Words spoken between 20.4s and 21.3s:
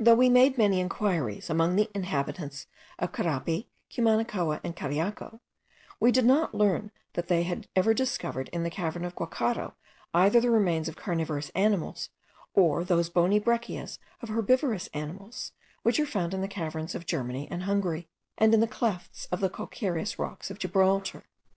of Gibraltar.